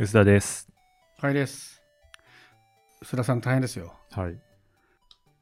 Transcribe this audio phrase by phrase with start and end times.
[0.00, 0.66] 薄田です。
[1.18, 1.82] はいです。
[3.04, 3.92] 須田さん大変ですよ。
[4.12, 4.38] はい。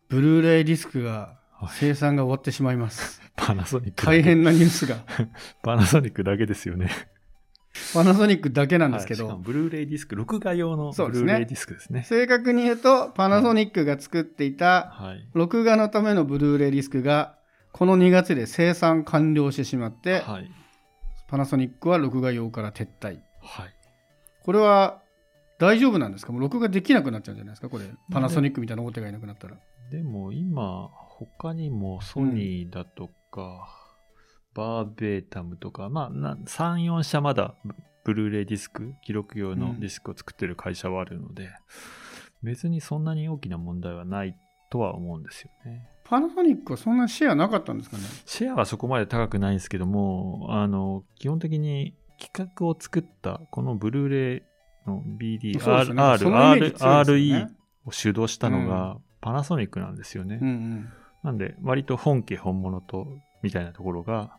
[0.08, 3.22] ブルーレイディスクがはい生産が終わってしまいます。
[3.38, 4.04] パナソニック。
[4.04, 4.96] 大変なニュースが。
[5.62, 6.90] パナソニックだけですよね。
[7.94, 12.02] パナソニックだけなんですけど、はいブルーレイディスク、録画用のブルーレイディスクですね。
[12.02, 15.28] 正確に言うと、パナソニックが作っていたはい。
[15.34, 17.38] 録画のためのブルーレイディスクが、
[17.70, 20.50] この2月で生産完了してしまって、はい。
[21.28, 23.20] パナソニックは録画用から撤退。
[23.40, 23.77] はい。
[24.48, 25.02] これは
[25.58, 26.32] 大丈夫なんですか？
[26.32, 27.68] もう録画できなくなっちゃうんじゃないですか？
[27.68, 27.84] これ。
[28.10, 29.58] パナソニックみたいな大手がいなくなったら。
[29.90, 33.68] でも今、他にもソニーだとか、
[34.54, 37.74] バーベータムとか、まあ、な3、4社まだブ
[38.04, 41.50] ブルーレイディスク、記録用のディスクを作ってる会社はあるので、
[42.42, 44.34] 別にそんなに大きな問題はない
[44.70, 45.90] とは思うんですよね。
[46.04, 48.04] パナソニックはそんなシェアなかったんですかね？
[48.24, 54.42] シェアはそこまで高くないんですけども、あの、基本的に企画を作った、このブルーレイ
[54.88, 57.50] のよね R、R ジ強いですよ RE ね
[57.84, 60.38] を主導したのがパナソニックなんですよね。
[60.40, 60.92] うんうん。
[61.22, 63.06] なんで、割と本家本物と、
[63.42, 64.36] みたいなところが、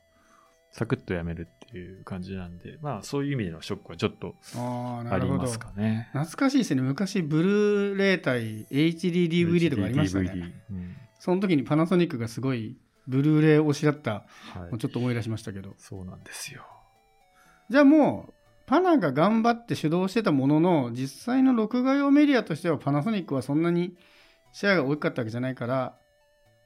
[0.71, 6.09] サクッとやめるっていう感じなんで、まあそういう意味でのショックはちょっとありますかね。
[6.13, 6.81] 懐かしいですね。
[6.81, 10.31] 昔、ブルーレイ対 HDDVD とかありましたね。
[10.31, 12.77] DVD うんその時にパナソニックがすごい
[13.07, 15.75] ブルーレイ推しだったはいちょっと思い出しましたけど。
[15.77, 16.65] そうなんですよ。
[17.69, 18.33] じゃあもう、
[18.65, 23.95] パナが頑張って主導してたものの、実際の録画用メディアとしてはパナソニックはそんなに
[24.51, 25.97] シェアが大きかったわけじゃないから、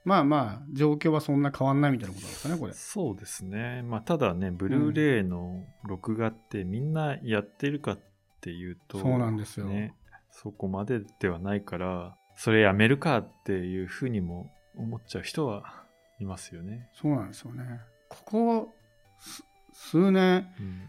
[0.06, 2.74] まあまあ、状況はそんな変わんないみたいなことなんですかね、これ。
[2.74, 3.84] そうですね。
[3.84, 8.00] まあ、ただね、ブルーレイの録画ってみんなやってるかっ
[8.42, 9.96] ていうと、そうなんですよね、
[10.30, 15.86] そこまでではないから、それやめるかっていうふうにも思っちゃう人は
[16.20, 16.90] いますよね。
[16.94, 17.80] そうなんですよね。
[18.10, 18.76] ここ、
[19.20, 20.82] す数年、うん、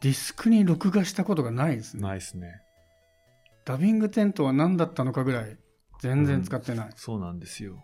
[0.00, 2.02] ディスクに録画したことがないですね。
[2.02, 2.62] ないですね。
[3.64, 5.58] ダビングテントは何だったのかぐらい、
[6.00, 6.90] 全然使ってない。
[6.96, 7.82] そうなんですよ。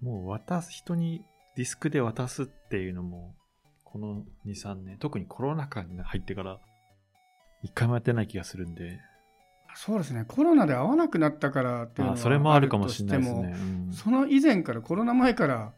[0.00, 1.24] もう渡す、人に
[1.56, 3.34] ディスクで渡すっていうのも、
[3.84, 6.60] この2、3年、特にコロナ禍に入ってから、
[7.62, 9.00] 一回もやってない気がするんで、
[9.74, 10.24] そうですね。
[10.26, 13.54] コロナで会わなくなったからっていうのはあそれもあるかもしれないですあね。
[13.54, 15.72] うんその以前から、コロナ前から、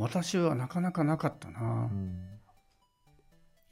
[0.00, 1.60] 私はなかなかなかったな。
[1.60, 2.26] うん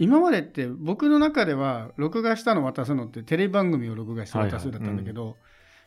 [0.01, 5.37] 今までって僕の中では録画したの渡すのってテレビ番組を録画して渡すだったんだけど、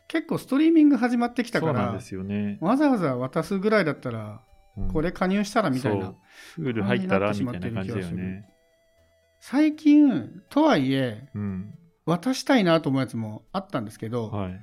[0.09, 1.97] 結構ストリーミング始まってきたから。
[2.59, 4.41] わざわざ渡すぐらいだったら
[4.75, 6.15] うんこれ加入したらみたいな、そう
[6.55, 8.49] フール入ったらみたいな感じだよね。
[9.39, 11.73] 最近とはいえうん。
[12.05, 14.59] 渡したいなと思うやつもあったんですけど、はい。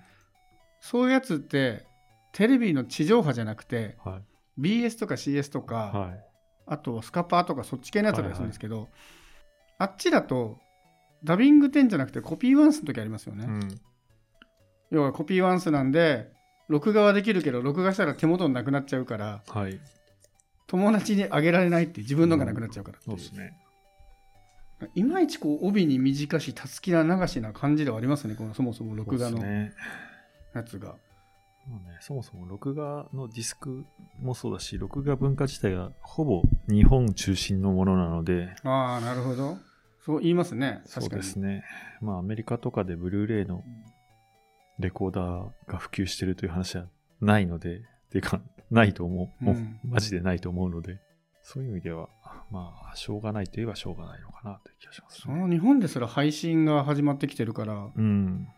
[0.81, 1.87] そういうやつって
[2.33, 4.23] テレビの地上波じゃなくてはい。
[4.59, 6.25] BS とか CS とか、はい。
[6.67, 8.89] あとスカパーとかそっち系のやつだったりするんですけど、
[9.79, 10.59] あっちだと
[11.25, 13.81] ダビング10じゃなくてコピーワンスの時ありますよね、うん。
[14.91, 16.31] 要はコピーワンスなんで
[16.69, 19.81] 録画はできるけど録画したら手元になくなっちゃうからはい。
[20.67, 23.53] 友達にあげられないって自分のがなくなっちゃうからうそうですね。
[24.95, 29.43] いまいちこう帯に短したすきな流しな感じではありますねこのそもそも録画の。
[30.55, 30.95] やつが、
[31.69, 33.85] もうね、そもそも録画のディスク
[34.21, 39.59] もそうだし、録画文化自体がほぼ日本中心のものなので、ああなるほど。
[40.01, 40.81] そう言いますね。
[40.87, 41.23] そう確かに。
[41.23, 41.65] ですね。
[42.01, 43.63] まあアメリカとかでブルーレイの
[44.79, 46.87] レコーダーが普及してるという話は
[47.21, 48.41] ないので、ていうか、
[48.71, 49.45] ないと思う。
[49.45, 50.99] もううんマジでないと思うので、
[51.43, 52.09] そういう意味では、
[52.51, 57.91] まあ、しょうがないといえばしょうがないのかなという気がします、その日本ですら配信が始まってきてるから。
[57.95, 58.49] うん。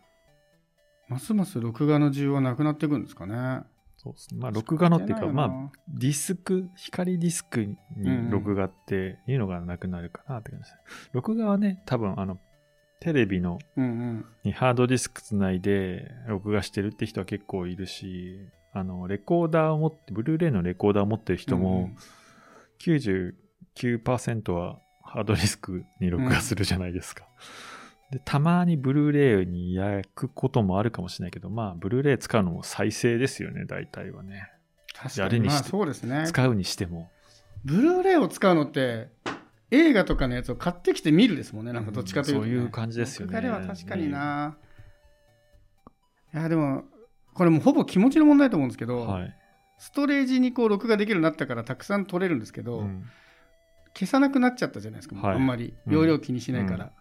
[1.11, 3.63] ますます録画の需要はなくなっていくんですかね
[3.97, 4.39] そうですね。
[4.39, 11.09] まあ、録画のっていうか、まあ、あディスク、光ディスクうんに録画っていうのがなくなるかなって感じです。
[11.13, 12.39] 録画はね、多分、あの、
[12.99, 18.39] テレビのうんうんにハードディスクつないで録画してるって人は結構いるし、
[18.73, 21.91] あの、レコーダーを持って、ブルーレイのレコーダーを持ってる人も、
[22.79, 27.27] 99%はハードディスクに録画するじゃないですか。
[28.11, 34.49] で、たまにブルーレイに焼くこともあるかもしれないけど、まあ、ブルーレイ使うのも再生ですよね、大体はね。
[34.93, 35.39] 確かに。
[35.39, 36.25] にしてそうですね。
[36.27, 37.09] 使うにしても。
[37.63, 39.09] ブルーレイを使うのって
[39.69, 42.51] 映画とかのやつを買ってきて見るですもんねなんかどっちかというと、ね。
[42.51, 43.33] そういう感じですよね。
[43.33, 44.57] 録画では確かにな、
[46.33, 46.83] いやでも
[47.33, 49.37] これもうほぼ気持ちの問題だと思うんですけど、はい。
[49.77, 53.05] ストレージにこう録画できるようになったからたくさん取れるんですけど、うん。
[53.93, 55.35] 消さなくなっちゃったじゃないですか、はい。
[55.35, 55.73] あんまり。
[55.87, 55.93] うん。
[55.93, 56.91] 容量気にしないから、うん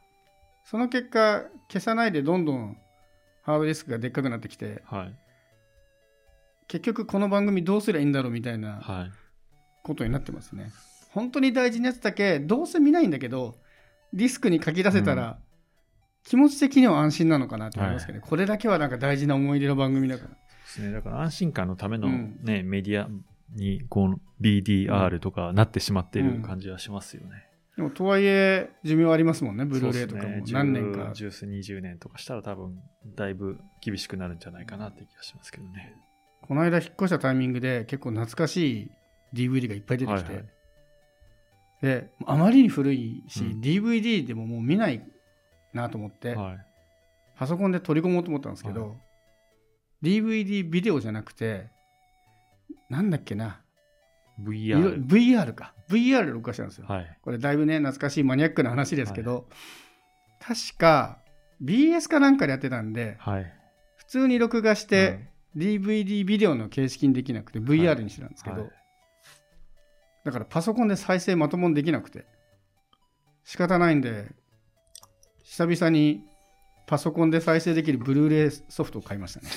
[0.64, 2.76] その結果消さないでどんどん
[3.42, 5.14] ハードディスクがでっかくなってきてはい。
[6.68, 9.12] 結局この番組どうすりゃいいんだろうみたいなはい。
[9.82, 10.70] ことになってますね
[11.10, 13.56] 本当に大事なやつだけどうせ見ないんだけど
[14.12, 15.38] ディスクに書き出せたら
[16.24, 20.28] 気持ち的には安心なのかなと思いますけどね、これだけはなんか大事な思い出の番組だから。
[20.30, 20.36] で
[20.66, 20.92] すね。
[20.92, 23.08] だから安心感のためのうんね、メディア
[23.54, 27.46] に、こう、BDR とかなってしまっている感じはしますよね。
[27.76, 30.42] でもとはいえ寿命ありますもんね、ブルーレイとかも。
[30.50, 31.12] 何年か。
[31.14, 32.78] 10、10 20年とかしたら多分、
[33.16, 35.94] だいぶ厳しくなるんじゃないかなって気がしますけどね。
[36.42, 38.90] この間引っ越したタイミングで結構懐かしい
[39.34, 40.44] DVD がいっぱい出てきて、はいはい。
[41.82, 43.60] であまりに古いし、うん。
[43.60, 45.02] DVD でももう見ない
[45.72, 46.66] なと思って、はい。
[47.36, 48.94] パソコンで取り込もうと思ったんですけど、は
[50.02, 51.68] DVD ビデオじゃなくて
[52.88, 53.62] なんだっけな
[54.44, 55.06] VR。
[55.06, 55.74] VR か。
[55.88, 57.18] VR で録画したんですよ、はい。
[57.22, 59.48] これだいぶね懐かしいマニアックな話ですけど、
[60.40, 61.18] 確か
[61.62, 63.54] BS かなんかでやってたんではい。
[63.96, 68.70] 普通に録画して、DVD ビデオの形式にできなくて VR にしてたんですけど、はい。
[70.24, 72.26] だからパソコンで再生まともにできなくて。
[73.44, 74.32] 仕方ないんで
[75.42, 76.22] 久々に
[76.86, 79.48] パソコンで再生できるブルーレイソフトを買いましたね。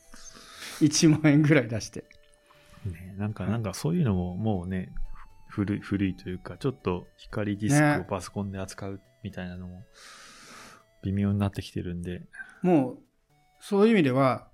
[0.80, 2.04] 1万円ぐらい出して
[2.84, 4.92] ね、なんか、なんかそういうのももうね、
[5.48, 8.06] ふ古い、古いというか、ちょっと光ディスクをね。
[8.08, 9.82] パソコンで扱うみたいなのも
[11.02, 12.22] 微妙になってきてるんで、
[12.62, 12.98] もう
[13.60, 14.48] そういう意味では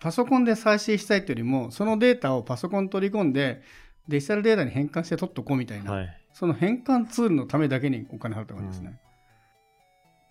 [0.00, 3.62] パソコンで再生したいというよりもそのデータをパソコンに取り込んで
[4.08, 6.22] デジタルデータに変換して取っとこうみたいな、はい。
[6.32, 9.00] その変換ツールのためだけにお金払った感じですね。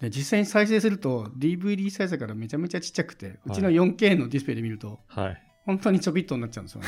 [0.01, 5.43] で実際に再生すると DVD サイズからめちゃめちゃちっちゃくて、うちの 4K のディスプレイで見るとはい。
[5.67, 6.87] 本当にちょびっとになっちゃうんですよね。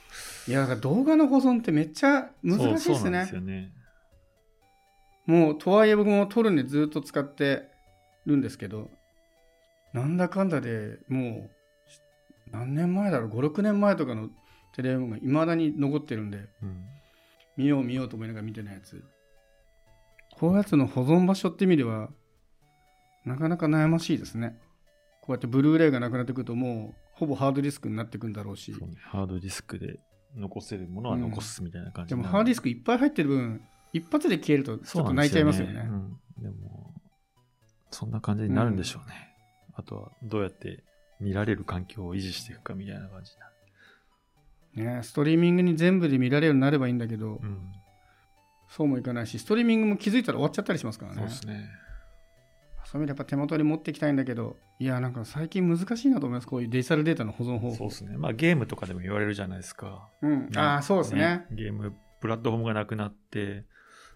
[0.48, 3.72] いやだから動画の保存ってめっちゃ難しいですそうそうなんね。
[5.26, 7.68] もうとはいえ僕も撮るんでずっと使って
[8.26, 8.90] るんですけど
[9.92, 11.50] なんだかんだでも
[12.48, 14.30] う何年前だろう56年前とかの
[14.72, 16.84] テレビがいまだに残ってるんでうん。
[17.56, 19.04] 見よう見ようと思いながら見てないやつ
[20.38, 22.08] こういうやつの保存場所って意味では
[23.26, 24.58] なかなか悩ましいですね
[25.20, 30.00] こうやってブルーレイがなくなってくるともうほぼハードディスクになってくんだろうしそうねハードディスクで
[30.36, 33.60] 残せるものは残すみたいな感じでもになるハードディスクいっぱい入ってる分
[33.92, 36.20] 一発で消えるとちょっと泣いちゃいますよねうん。
[36.42, 36.94] でも、
[37.90, 39.34] そんな感じになるんでしょうね。
[39.74, 40.82] あとは、どうやって
[41.20, 43.46] 見られる環境を維持していくかみたいな感じにな
[44.84, 44.96] る。
[44.96, 47.58] ねストリーミングに全部で見られるようになればいいんだけど、うん。
[48.68, 51.68] そうもいかないしストリーミングも気づいたら終わっちゃったりしますからねそうですね。
[52.90, 58.16] そういう意味でやっぱ手元に持っていきたいんだけどいやなんか最近難しいなと思いますこういうデジタルデータの保存方法そうですね。
[58.16, 60.08] まあ、ゲームとかでも言われるじゃないですか。
[60.22, 63.64] うん、ああそうですねゲーム、プラットフォームがなくなって、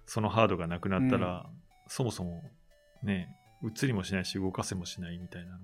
[0.06, 1.48] そのハードがなくなったら、
[1.86, 2.50] そもそも
[3.04, 3.28] ね、
[3.62, 5.58] 映りもしないし、動かせもしないみたいなの。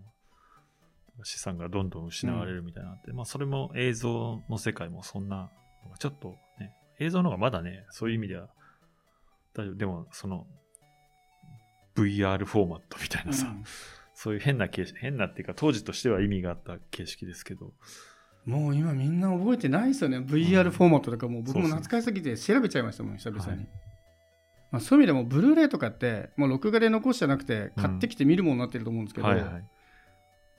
[1.25, 5.51] 資産がどんどん失われるみたいなって、まあ、それも映像の世界もそんな、
[5.99, 8.49] ちょっとね、映像の方がまだね、そういう意味では、
[9.55, 9.75] 大丈夫。
[9.75, 10.47] でも、その、
[12.05, 13.65] VR フォーマットみたいなさ、うん。
[14.15, 17.73] そういう変な形式、変なっていうか、当時としては意味があった形式ですけど、
[18.45, 20.19] もう今みんな覚えてないですよね。
[20.19, 23.69] VR フォーマットとかもう僕も懐かしすぎて調べちゃいましたもん久々に、はい
[24.73, 27.83] まあ、そういう意味でもブルーレイとかってもう録画で残しじゃなくてうん。
[27.83, 29.65] 買ってきて見るものになってると思うんですけど、はいはい。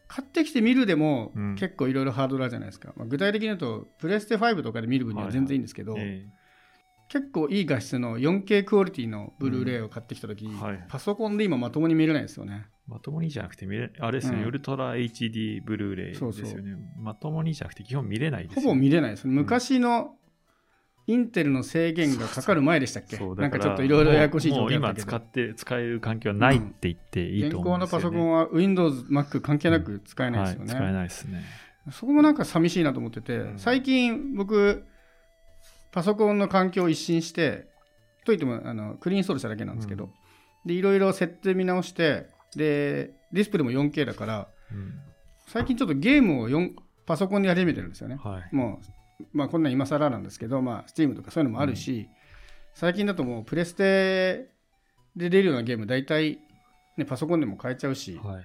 [0.07, 1.55] 買ってきて見るでもうん。
[1.55, 6.25] 結構いろいろハードルあるじゃないですか、まあ、具体的に言うとプレステ5とかで見る分には全然いいんですけど、え
[7.11, 10.85] 結構いい画質の 4K クオリティのブルーレイを買ってきた時、はい。
[10.87, 12.67] パソコンで今まともに見れないですよね。
[12.87, 14.47] まともにじゃなくて見れ、あれですよね、うん。
[14.47, 16.33] ウルトラ HD ブルーレイですよね。
[16.37, 16.63] そうそう。
[16.97, 18.65] まともにじゃなくて基本見れないですね。
[18.65, 19.27] ぼ見れないです。
[19.27, 20.15] 昔の
[21.05, 23.17] インテルの制限がかかる前でしたっけ？
[23.17, 25.07] なんかちょっといろいろややこしい状況だったけど。
[25.07, 28.17] 使って、使える環境はないって言っていい現と思うん行のパですよ、ね。
[28.17, 30.73] ソコンは Windows、Mac 関係なく使えないですよね。
[30.73, 31.43] はい、使えないですね。
[31.91, 33.59] そこもなんか寂しいなと思ってて、うん。
[33.59, 34.85] 最近僕、
[35.91, 37.67] パソコンの環境を一新して、
[38.25, 40.11] といってもあのクリーンインストールしただけなんですけど、うん
[40.63, 44.93] でいろいろ設定見直してで、ディスプレイも 4K だから、うん
[45.47, 46.71] 最近ちょっとゲームを4
[47.05, 48.17] パソコンに始めてるんですよね。
[48.23, 48.55] はい。
[48.55, 48.79] も
[49.21, 52.07] う、まあ、こんなん今更なんですけど、まあ、Steam とかそういうのもあるし、
[52.73, 54.49] 最近だともうプレステ
[55.17, 56.39] で出るようなゲーム、大体、
[56.95, 58.43] ね、パソコンでも買えちゃうし、はい。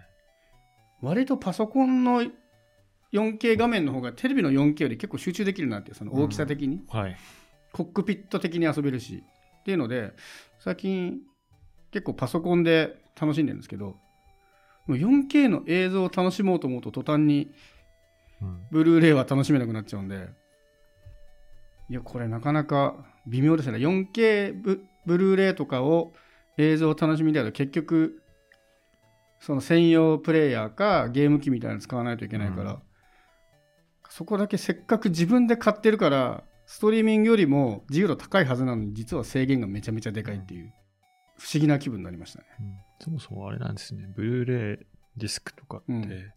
[1.01, 2.25] 割とパソコンの
[3.17, 7.17] 4K 画面の方がテレビの 4K より結構集中できるなってその大きさ的に、はい。
[7.73, 9.23] コックピット的に遊べるし
[9.61, 10.13] っていうので
[10.59, 11.19] 最近
[11.91, 13.97] 結構パソコンで楽しんでるんですけど
[14.87, 17.53] もう 4K の映像を楽しもうと思うと途端に
[18.41, 18.59] うん。
[18.71, 20.29] ブルーレイは楽しめなくなっちゃうんで
[21.89, 22.97] いやこれなかなか
[23.27, 23.79] 微妙ですね。
[23.79, 26.13] 4K ブブルーレイとかを
[26.59, 28.23] 映像を楽しみたいと結局
[29.41, 32.79] その専用プレイヤーかゲーム機みたいなの使わないといけないから、うん
[34.17, 40.73] そこだけせっかく自分で買ってるからストリーミングよりも自由度高いはずなのに実は制限がめちゃめちゃでかいっていう
[41.39, 42.47] 不思議な気分になりましたね。
[42.61, 42.67] うん
[42.99, 44.87] そもそもあれなんですね、ブルーレイ
[45.19, 46.33] ディスクとかって、うん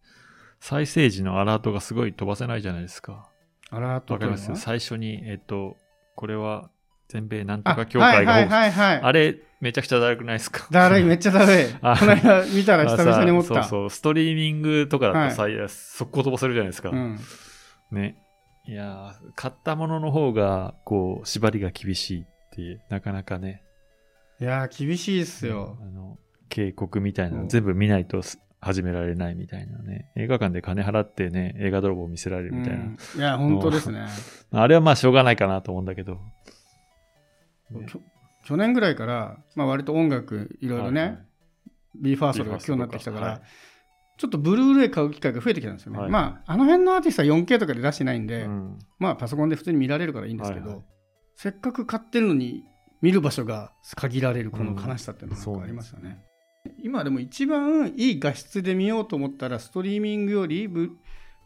[0.60, 3.30] 再生時のアラートがすごい飛ばせないじゃないですか。
[3.70, 4.54] アラートわかります？
[4.58, 5.78] 最初に、えっと、
[6.16, 6.70] これは
[7.08, 9.02] 全米なんとあか協会がはいはいはいはい。
[9.02, 10.68] あれ、めちゃくちゃだるくないですか？
[10.70, 11.66] だるい、めっちゃだるい。
[11.82, 13.48] あこの間見たら久々に思った。
[13.48, 16.90] そうそう、ストリーミングとかだとさ、いや速攻飛ばせるじゃないですか。
[16.90, 17.18] うん。
[17.92, 18.22] ね。
[18.66, 23.64] いやー買ったものの方が、こう、縛りが厳しいって、なかなかね、
[24.40, 25.78] いやー、厳しいっすよ。
[25.82, 26.18] あの、
[26.50, 30.12] 警告みたいなうんの全部見ないとす始められないみたいなね。
[30.16, 32.86] 映画館で金払ってね、映画泥棒見せられるみたいな。
[32.86, 34.08] うんいや、本当ですね。
[34.52, 36.20] あれはまあしょうがないかなと思うんだけど。
[38.46, 41.26] 去年ぐらいから、まあ、割と音楽いろいろね、はいはい
[41.96, 43.42] b ファーストとか今日になってきたから、はい
[44.20, 46.00] ちょっとブルーレイ買う機会が増えてきたんですよね。
[46.00, 50.86] はいまあ、あの辺のアーティストは 4K とかで出してないんで、うんまあ、パソコンで普通に見られるからいいんですけど、はいはい
[51.42, 52.66] せっかく買ってるのに
[53.02, 56.20] 見る場所が限られるこの悲しさっていうのがありましたね。
[56.84, 60.92] 今でも一番いい画質で見ようと思ったら、ストリーミングよりブ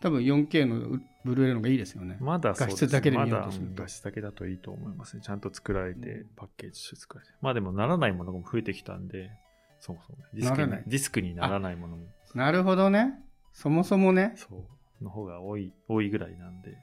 [0.01, 2.17] 多分 4K のブルーレイの方がいいですよね。
[2.19, 5.21] まだそうです画質だけで見ようまだとすると画質だけだといいと思いますね。
[5.23, 7.33] ちゃんと作られてうん、パッケージして作られて。
[7.39, 9.29] まあでもならないものも増えてきたんで、
[9.79, 10.25] そうそうね。
[10.33, 13.13] ディスクにならないディスクにならないものも、なるほどね。
[13.51, 14.67] そもそもね、そ
[15.01, 16.77] う、の方が多い、多いぐらいなんで。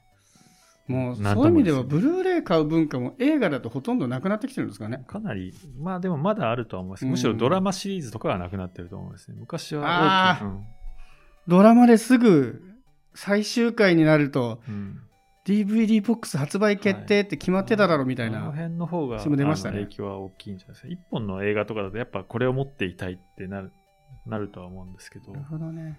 [0.87, 5.05] もうそういう意味ではブルーレイ買う文化も映画だとほとんどなくなってきてるんですかね。
[5.07, 7.05] かなり、まあでもまだあるとは思います。
[7.05, 9.37] うんむしろドラマシリーズとかはなくなってると思いますね。
[9.39, 10.47] 昔は大きい。
[10.47, 10.65] うん
[11.49, 12.63] ドラマですぐ
[13.15, 15.01] 最終回になるとうん
[15.47, 18.53] DVD ボックス発売決定って決まってただろみたいあのな。
[18.53, 20.89] 辺の方が、出ましたね影響は大きいんじゃないですか。
[20.89, 23.73] 一本の映画とかだとやっぱこれを持っていたいってなる
[24.27, 25.45] なるとは思うんですけどなる。
[25.47, 25.99] ほどね。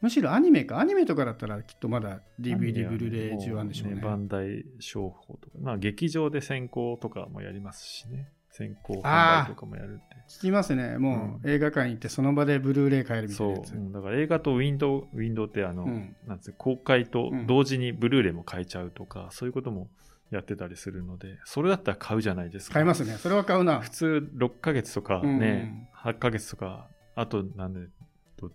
[0.00, 0.78] むしろアニメか。
[0.78, 4.00] アニメとかだったらきっとまだ DVD、ブルーレイ中あるんでしょうね。
[4.02, 8.28] バンダイ商法とか、まあ劇場で先行とかもやりますしね。
[8.50, 10.04] 先行販売とかもやるんで。
[10.28, 10.98] 聞きますね。
[10.98, 13.72] もう映画館行ってその場でブルーレイ買えるみたいそう、なやつ。
[13.72, 19.88] うんだから映画とウィンドウ、ウィンドウってあの、うんなんつう公開とうん同時にブルーレイも買えちゃうとか、そういうことも
[20.30, 22.74] やってたりするので、それだったら買うじゃないですか。
[22.74, 23.14] 買いますね。
[23.14, 23.90] それは買うな普。
[23.90, 27.88] 通6ヶ月とかね、8ヶ月とか、あとなんで
[28.36, 28.50] と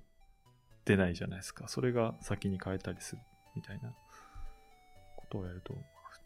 [0.86, 1.68] 出ないじゃないですか。
[1.68, 3.22] それが先に変えたりする
[3.56, 3.94] みたいな
[5.16, 5.74] ことをやると、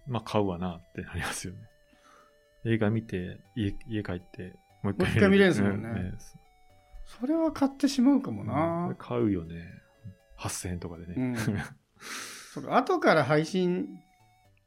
[0.07, 1.59] まあ買うわなってなりますよね。
[2.65, 6.17] 映画見て、家家帰って、もう一回見れるんですもんねう
[7.05, 8.95] それは買ってしまうかもこれな。
[8.97, 9.83] 買うよね。
[10.37, 11.13] 8000円とかでね。
[11.17, 11.35] うん
[12.53, 13.87] そうか後から配信、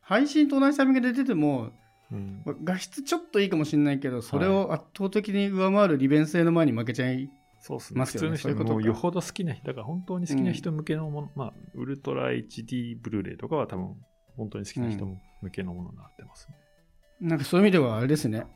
[0.00, 1.72] 配信と同じタイミングで出ても、
[2.10, 7.30] うんまあ画質ちょっといいかもしれないけど、それを圧倒的に上回る利便性の前に負けちゃい、
[7.66, 8.04] そうっすね。
[8.04, 13.96] 普通の人もうよほど好きな人、だから本当に好きな人向けのもの、まあ、ウルトラ HD ブルーレイとかは多分、
[14.36, 16.54] 本当に好きな人向けのものになってますね。
[17.20, 18.46] なんかそういう意味ではあれですね、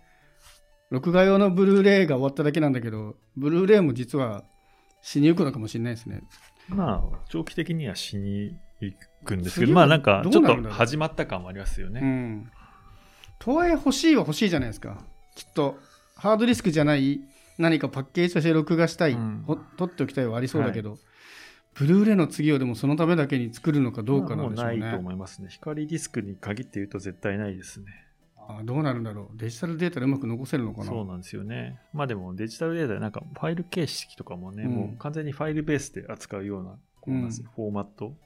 [0.91, 4.45] 録画用のブルーレイが終わっただけなんだけど、ブルーレイも実は
[5.03, 6.23] 死にゆくのかもしれないですね。
[6.69, 12.01] まあ、長期的には死に行くんですけど、まあなんか、ちょっと始まった感もありますようね。
[12.01, 12.51] ん。
[13.41, 15.05] とはいえ欲しいは欲しいじゃないですか。
[15.35, 15.79] きっと、
[16.15, 17.21] ハードディスクじゃない
[17.61, 20.99] 何かパッケージとして録画したい、うんほ取っておきたいはありそうだけど、
[21.75, 24.99] ブルーレイの次をでもそのためだけに作るのかどうかなんでしょうまあもうないとね。
[24.99, 25.49] 思いますね。
[25.51, 27.87] 光ディスクに限って言うと絶対ないですね。
[28.37, 29.39] あどうなるんだろう。
[29.39, 30.87] デジタルデータでうまく残せるのかな。
[30.87, 31.79] そうなんですよね。
[31.93, 38.17] まあでもデジタルデータでなんかファイル形式とかもね、うんもう完全にファイルベースで扱うような、こうなんですうんフォーマット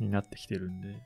[0.00, 1.00] になってきてるんで。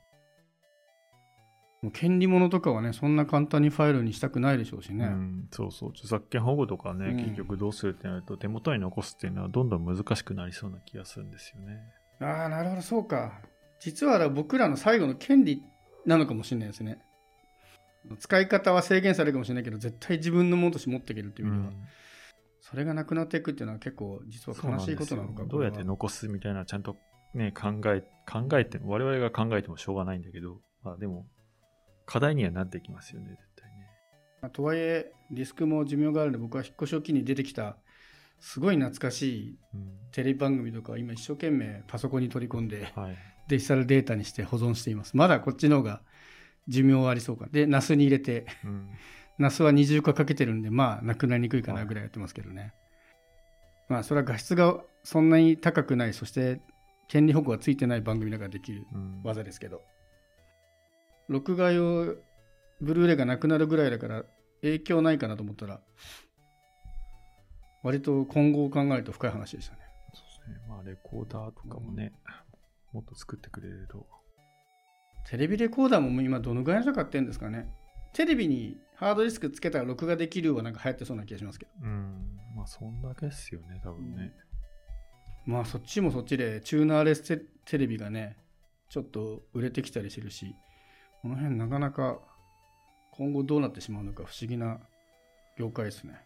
[1.86, 5.04] もう権利物とかはね、そんな簡単にファイルにしたくないでしょうしね。
[5.04, 5.90] うん、そうそう。
[5.90, 11.78] 著作権保護とかね、うん結局どうするってなると手元に残すっていうのはどんどん難しくなりそうな気がするんですよね。
[12.20, 13.40] ああ、なるほど、そうか。
[13.78, 15.62] 実は僕らの最後の権利
[16.04, 16.98] なのかもしれないですね。
[18.18, 21.72] 使い方は制限されるかもしれないけど、絶対自分のものとして持っていけるっていう意味では、
[22.62, 26.96] それがなくなっていくっていうのは結構実は悲しいことなのかなどうやってこ残すみたいなちゃんと
[27.32, 31.26] ね考え考えて我々が考えてもしょうがないんだけど、まあ、でも
[32.06, 34.50] 課題にはなってきますよね絶対ね。
[34.52, 37.76] とはいえ、ディスクも寿命があるんで、僕は引っ越しを機に出てきた、
[38.40, 43.16] すごい懐かしいうんテレビ番組とか、今一生懸命パソコンに取り込んで、はい。
[43.48, 45.16] デジタルデータにして保存しています。
[45.16, 46.02] まだこっちの方が
[46.68, 47.48] 寿命はありそうか。
[47.50, 48.88] で、ナスに入れて、うん
[49.38, 52.72] ナスは二重化かけてるんで、まあ、なくなりにくいかなぐらいやってますけどね。
[53.88, 56.60] まあ、それは画質がそんなに高くない、そして、
[57.08, 59.82] 権利保護がついてない番組だからできるうん技ですけど。
[61.28, 62.16] 録画用、
[62.80, 64.24] ブルーレイがなくなるぐらいだから、
[64.62, 65.80] 影響ないかなと思ったら、
[67.82, 69.80] 割と今後を考えると深い話でしたね。
[70.14, 70.66] そうですね。
[70.68, 72.12] まあレコーダーとかもね、
[72.92, 74.06] もっと作ってくれると。
[75.28, 77.68] テレビレコーダーも今どのぐらいの人買ってるんですかね
[78.12, 81.72] テレビにハードディスクつけたら録画できるはなんか流行ってそうな気がしますけど。
[81.82, 82.38] うん。
[82.56, 84.32] まあ、そんだけっすよね、多分ね。
[85.44, 88.36] まあそっちもそっちでチューナーレステテレビがね、
[88.88, 90.54] ちょっと売れてきたりしてるし、
[91.26, 92.18] この辺なかなか
[93.10, 94.78] 今後どうなってしまうのか不思議な
[95.58, 96.20] 業界ですね。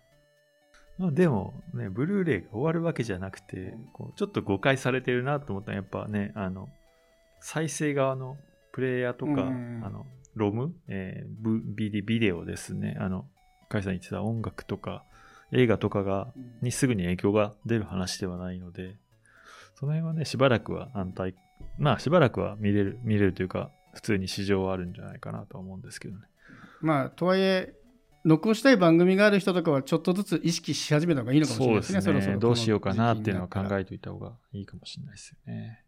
[0.98, 6.68] まあ、でもね、ブルーレイが終わるわけじゃなくてうん、こうちょっと誤解されてるなと思ったのは、やっぱね、あの、
[7.40, 8.36] 再生側の
[8.72, 10.04] プレイヤーとか、うんあの、
[10.34, 12.98] ロム、えー、ビデビデオですね。
[13.00, 13.24] あの、
[13.70, 15.06] カイさん言ってた音楽とか、
[15.52, 18.96] 映画とかが、にすぐに影響が出る話ではないので、
[19.76, 21.34] その辺はね、しばらくは安泰、
[21.78, 26.24] まあしばらくは見れる、見れるというか、普通に市場はあるんじゃないかなとは思うんですけどね。
[26.80, 27.74] まあとはいえ、
[28.24, 32.34] 残したい番組がある人とかはちょっとずつ意識し始めた方がいいのかもしれないですね、そうですね。
[32.34, 35.84] ろそろどうしようかなっていうのは考ええておいた方がいいかもしれないですよね。